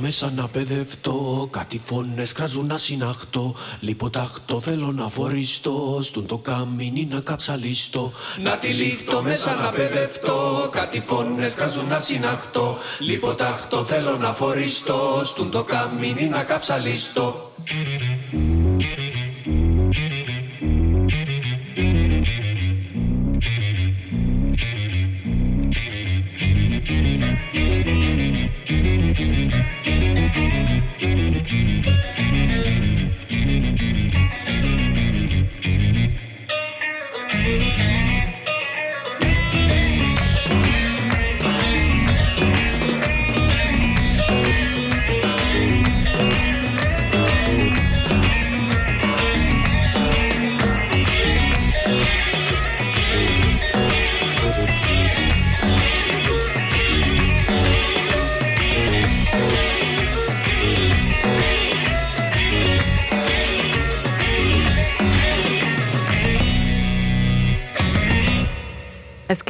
μέσα 0.00 0.30
να 0.30 0.48
παιδευτώ 0.48 1.48
Κάτι 1.50 1.80
φωνές 1.84 2.32
κράζουν 2.32 2.66
να 2.66 2.78
συναχτώ. 2.78 3.54
Λιποτάχτω 3.80 4.60
θέλω 4.60 4.92
να 4.92 5.08
φοριστώ 5.08 5.98
Στον 6.02 6.26
το 6.26 6.38
καμίνι 6.38 7.08
να 7.10 7.20
καψαλίστω 7.20 8.12
Να 8.42 8.56
τυλίχτω 8.56 9.22
μέσα 9.22 9.54
να 9.54 9.70
παιδευτώ 9.70 10.68
Κάτι 10.72 11.00
φωνές 11.00 11.54
κράζουν 11.54 11.86
να 11.86 11.98
συναχτώ. 11.98 12.78
Λιποτάχτω 12.98 13.84
θέλω 13.84 14.16
να 14.16 14.32
φοριστώ 14.32 15.20
Στον 15.24 15.50
το 15.50 15.64
καμίνι 15.64 16.28
να 16.28 16.42
καψαλίστω 16.42 17.52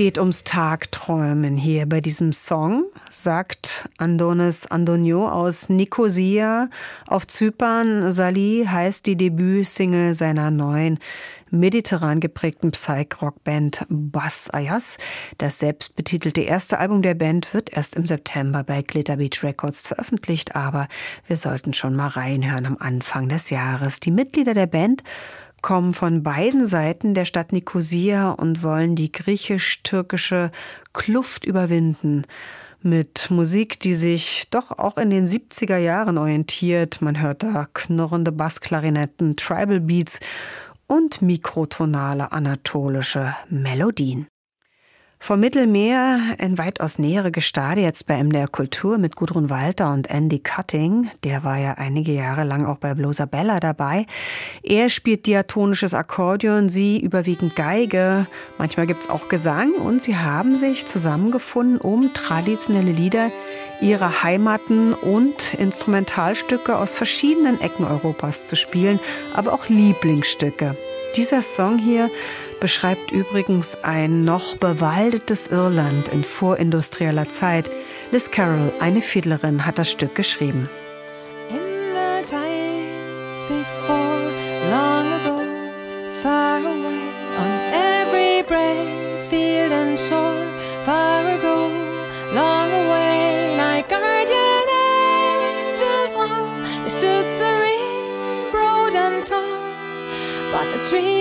geht 0.07 0.19
ums 0.19 0.45
Tagträumen 0.45 1.57
hier 1.57 1.85
bei 1.87 2.01
diesem 2.01 2.31
Song, 2.33 2.85
sagt 3.11 3.89
Andonis 3.99 4.65
Andonio 4.65 5.29
aus 5.29 5.69
Nicosia 5.69 6.69
auf 7.09 7.27
Zypern. 7.27 8.13
Sali 8.13 8.69
heißt 8.71 9.05
die 9.05 9.17
Debütsingle 9.17 10.15
seiner 10.15 10.53
neuen 10.53 11.01
mediterran 11.51 12.21
geprägten 12.21 12.71
Psych-Rock-Band 12.71 13.85
Bas 13.89 14.49
Ayas. 14.51 14.97
Das 15.39 15.59
selbstbetitelte 15.59 16.43
erste 16.43 16.79
Album 16.79 17.03
der 17.03 17.15
Band 17.15 17.53
wird 17.53 17.77
erst 17.77 17.97
im 17.97 18.07
September 18.07 18.63
bei 18.63 18.83
Glitter 18.83 19.17
Beach 19.17 19.43
Records 19.43 19.89
veröffentlicht, 19.89 20.55
aber 20.55 20.87
wir 21.27 21.37
sollten 21.37 21.73
schon 21.73 21.97
mal 21.97 22.09
reinhören 22.09 22.67
am 22.67 22.77
Anfang 22.79 23.29
des 23.29 23.51
Jahres. 23.51 23.99
Die 23.99 24.13
Mitglieder 24.13 24.55
der 24.55 24.67
Band 24.67 25.03
kommen 25.67 25.95
von 25.95 26.23
beiden 26.23 26.65
Seiten 26.65 27.13
der 27.13 27.25
Stadt 27.25 27.51
Nikosia 27.51 28.31
und 28.31 28.63
wollen 28.63 28.95
die 28.95 29.11
griechisch-türkische 29.11 30.53
Kluft 30.93 31.45
überwinden. 31.45 32.23
Mit 32.83 33.33
Musik, 33.33 33.81
die 33.81 33.97
sich 33.97 34.47
doch 34.51 34.71
auch 34.71 34.97
in 34.97 35.11
den 35.11 35.27
70er 35.27 35.77
Jahren 35.77 36.19
orientiert. 36.19 37.03
Man 37.03 37.21
hört 37.21 37.43
da 37.43 37.67
knurrende 37.75 38.31
Bassklarinetten, 38.31 39.35
Tribal 39.35 39.81
Beats 39.81 40.21
und 40.87 41.21
mikrotonale 41.21 42.31
anatolische 42.31 43.35
Melodien. 43.51 44.29
Vom 45.19 45.41
Mittelmeer 45.41 46.37
in 46.39 46.57
weitaus 46.57 46.99
nähere 46.99 47.33
Gestade 47.33 47.81
jetzt 47.81 48.07
bei 48.07 48.23
MDR 48.23 48.47
Kultur 48.47 48.97
mit 48.97 49.17
Gudrun 49.17 49.51
Walter 49.51 49.93
und 49.93 50.09
Andy 50.09 50.39
Cutting. 50.39 51.11
Der 51.25 51.43
war 51.43 51.59
ja 51.59 51.73
einige 51.79 52.13
Jahre 52.13 52.45
lang 52.45 52.65
auch 52.65 52.77
bei 52.77 52.95
Bloser 52.95 53.27
Bella 53.27 53.59
dabei. 53.59 54.07
Er 54.63 54.89
spielt 54.89 55.27
diatonisches 55.27 55.95
Akkordeon, 55.95 56.69
sie 56.69 57.01
überwiegend 57.01 57.57
Geige. 57.57 58.29
Manchmal 58.59 58.87
gibt's 58.87 59.09
auch 59.09 59.29
Gesang 59.29 59.73
und 59.73 60.01
sie 60.01 60.17
haben 60.17 60.55
sich 60.55 60.87
zusammengefunden, 60.87 61.79
um 61.79 62.15
traditionelle 62.15 62.93
Lieder 62.93 63.33
ihrer 63.81 64.23
Heimaten 64.23 64.93
und 64.95 65.55
Instrumentalstücke 65.55 66.79
aus 66.79 66.93
verschiedenen 66.93 67.61
Ecken 67.61 67.85
Europas 67.85 68.45
zu 68.45 68.55
spielen, 68.55 69.01
aber 69.35 69.55
auch 69.55 69.69
Lieblingsstücke. 69.69 70.77
Dieser 71.17 71.41
Song 71.41 71.79
hier 71.79 72.11
beschreibt 72.61 73.13
übrigens 73.13 73.77
ein 73.83 74.25
noch 74.25 74.57
bewaldetes 74.57 75.49
Irland 75.49 76.09
in 76.09 76.25
vorindustrieller 76.25 77.29
Zeit. 77.29 77.71
Liz 78.11 78.31
Carroll, 78.31 78.73
eine 78.81 79.03
Fiedlerin, 79.03 79.67
hat 79.67 79.79
das 79.79 79.91
Stück 79.91 80.15
geschrieben. 80.15 80.69
In 81.51 81.95
the 81.95 82.25
times 82.29 83.43
before, 83.49 84.31
long 84.71 85.07
ago, 85.13 85.41
far 86.23 86.59
away, 86.61 87.01
on 87.39 87.51
every 87.73 88.43
brave 88.43 89.29
field 89.29 89.73
and 89.73 89.99
shore, 89.99 90.47
far 90.85 91.25
ago, 91.27 91.71
long 92.35 92.71
away, 92.71 93.57
like 93.57 93.89
guardian 93.89 94.69
angels, 95.73 96.15
all, 96.15 96.49
they 96.85 96.91
stood 96.91 97.33
serene, 97.35 98.51
broad 98.51 98.95
and 98.95 99.27
tall, 99.27 99.59
but 100.53 100.65
the 100.73 100.91
dream 100.91 101.16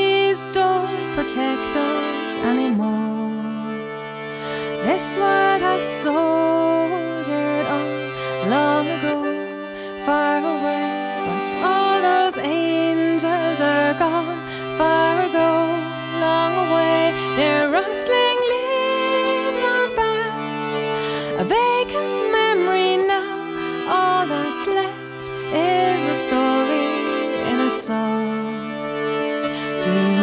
protect 1.16 1.74
us 1.78 2.32
anymore. 2.44 3.32
This 4.84 5.18
world 5.18 5.62
has 5.62 5.84
soldiered 6.04 7.68
on 7.78 8.50
long 8.50 8.86
ago, 8.96 9.16
far 10.06 10.40
away, 10.40 10.88
but 11.26 11.50
all 11.64 12.02
those 12.02 12.38
angels 12.38 13.60
are 13.62 13.94
gone 13.98 14.40
far 14.78 15.14
ago, 15.28 15.52
long 16.20 16.54
away. 16.66 17.14
Their 17.38 17.70
rustling 17.70 18.40
leaves 18.54 19.62
are 19.72 19.90
boughs, 19.96 20.86
a 21.40 21.46
vacant 21.56 22.16
memory 22.40 22.98
now. 23.08 23.40
All 23.88 24.28
that's 24.28 24.68
left 24.68 25.00
is 25.54 26.02
a 26.16 26.18
story 26.28 26.88
in 27.52 27.58
a 27.62 27.70
song. 27.70 28.36
Do 29.86 30.15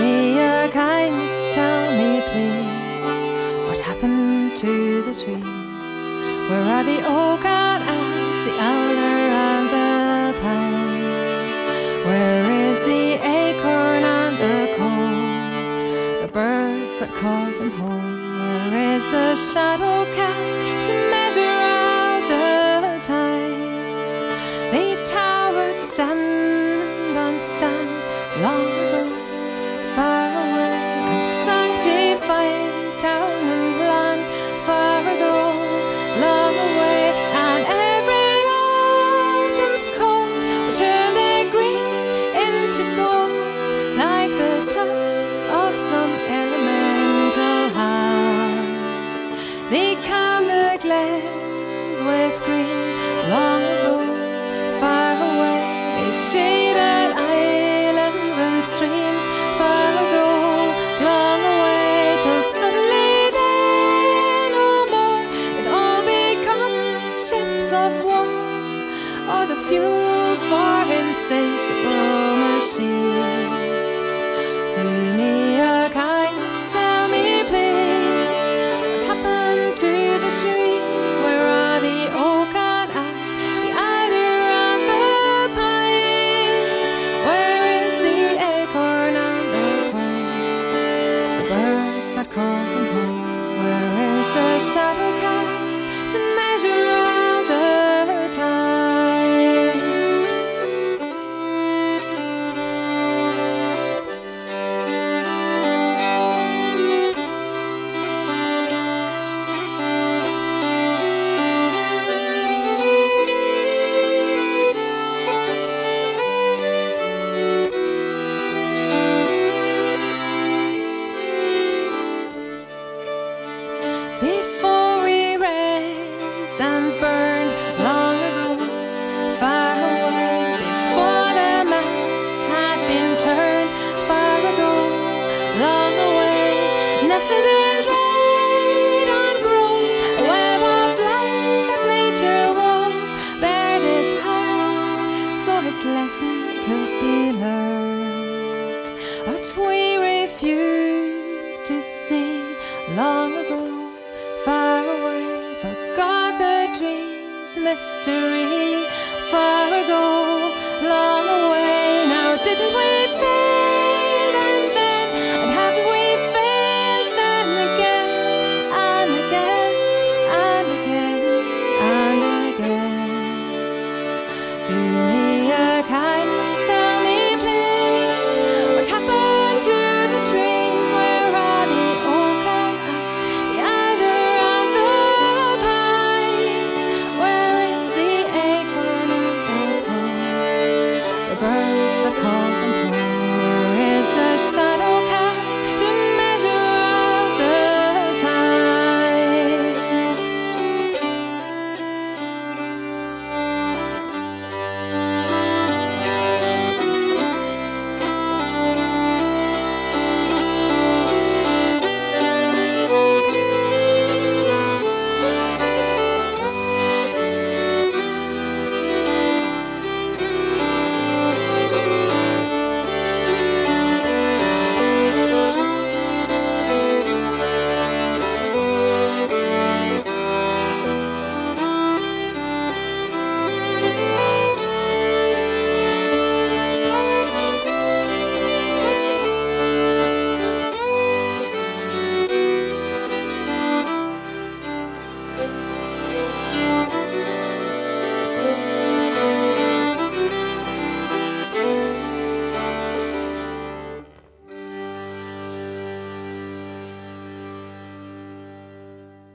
the 5.13 5.25
trees? 5.25 5.45
Where 6.49 6.65
are 6.75 6.85
the 6.85 6.99
oak 6.99 7.45
and 7.45 7.83
ash, 7.85 8.45
the 8.45 8.53
elder 8.71 9.17
and 9.49 9.67
the 9.75 10.41
pine? 10.41 11.03
Where 12.07 12.51
is 12.69 12.79
the 12.81 13.05
acorn 13.39 14.03
and 14.17 14.37
the 14.43 14.75
corn 14.77 16.23
The 16.23 16.29
birds 16.33 17.01
that 17.01 17.11
call 17.21 17.47
them 17.59 17.71
home. 17.73 18.71
Where 18.71 18.95
is 18.95 19.05
the 19.05 19.35
shadow 19.35 20.05
cast? 20.15 21.02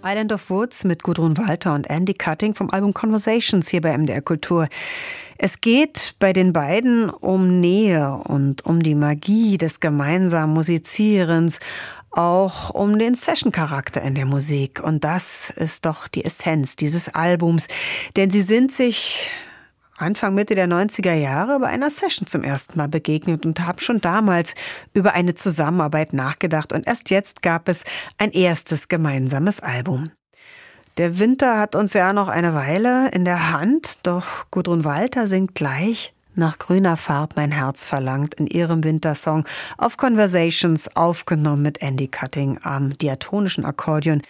Island 0.07 0.31
of 0.31 0.49
Woods 0.49 0.85
mit 0.85 1.03
Gudrun 1.03 1.37
Walter 1.37 1.73
und 1.73 1.89
Andy 1.89 2.13
Cutting 2.13 2.55
vom 2.55 2.69
Album 2.69 2.93
Conversations 2.93 3.67
hier 3.67 3.81
bei 3.81 3.97
MDR 3.97 4.21
Kultur. 4.21 4.69
Es 5.37 5.59
geht 5.59 6.15
bei 6.17 6.31
den 6.31 6.53
beiden 6.53 7.09
um 7.09 7.59
Nähe 7.59 8.13
und 8.13 8.65
um 8.65 8.81
die 8.81 8.95
Magie 8.95 9.57
des 9.57 9.81
gemeinsamen 9.81 10.53
Musizierens, 10.53 11.59
auch 12.11 12.69
um 12.69 12.97
den 12.97 13.15
Session-Charakter 13.15 14.01
in 14.01 14.15
der 14.15 14.25
Musik. 14.25 14.81
Und 14.81 15.03
das 15.03 15.49
ist 15.49 15.85
doch 15.85 16.07
die 16.07 16.23
Essenz 16.23 16.77
dieses 16.77 17.09
Albums. 17.09 17.67
Denn 18.15 18.29
sie 18.29 18.43
sind 18.43 18.71
sich 18.71 19.29
Anfang 19.97 20.35
Mitte 20.35 20.53
der 20.53 20.67
90er 20.67 21.13
Jahre 21.13 21.59
bei 21.59 21.67
einer 21.67 21.89
Session 21.89 22.27
zum 22.27 22.43
ersten 22.43 22.77
Mal 22.77 22.87
begegnet 22.87 23.45
und 23.45 23.59
habe 23.65 23.81
schon 23.81 23.99
damals 23.99 24.53
über 24.93 25.13
eine 25.13 25.33
Zusammenarbeit 25.33 26.13
nachgedacht 26.13 26.71
und 26.71 26.85
erst 26.85 27.09
jetzt 27.09 27.41
gab 27.41 27.67
es 27.67 27.83
ein 28.17 28.31
erstes 28.31 28.87
gemeinsames 28.87 29.59
Album. 29.59 30.11
Der 30.97 31.19
Winter 31.19 31.59
hat 31.59 31.75
uns 31.75 31.93
ja 31.93 32.13
noch 32.13 32.27
eine 32.27 32.55
Weile 32.55 33.09
in 33.09 33.25
der 33.25 33.51
Hand, 33.51 33.99
doch 34.03 34.49
Gudrun 34.51 34.83
Walter 34.83 35.27
singt 35.27 35.55
gleich 35.55 36.13
nach 36.37 36.59
grüner 36.59 36.97
Farb 36.97 37.33
mein 37.35 37.51
Herz 37.51 37.83
verlangt 37.83 38.35
in 38.35 38.45
ihrem 38.47 38.83
Wintersong 38.83 39.45
auf 39.77 39.97
Conversations 39.97 40.95
aufgenommen 40.95 41.63
mit 41.63 41.81
Andy 41.81 42.07
Cutting 42.07 42.59
am 42.61 42.93
diatonischen 42.93 43.65
Akkordeon. 43.65 44.21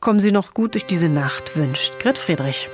Kommen 0.00 0.20
Sie 0.20 0.32
noch 0.32 0.52
gut 0.52 0.74
durch 0.74 0.86
diese 0.86 1.08
Nacht, 1.08 1.56
wünscht 1.56 1.98
Grit 1.98 2.18
Friedrich. 2.18 2.70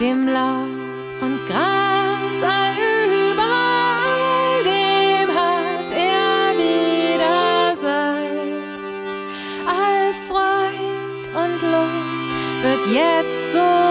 Dem 0.00 0.28
Laub 0.28 0.68
und 1.20 1.46
Gras 1.46 2.42
all 2.42 2.72
überall, 3.30 4.62
dem 4.64 5.28
hat 5.34 5.90
er 5.90 6.52
wieder 6.58 7.76
Seit. 7.76 9.10
All 9.66 10.12
Freud 10.28 11.28
und 11.34 11.62
Lust 11.62 12.30
wird 12.62 12.94
jetzt 12.94 13.52
so 13.52 13.85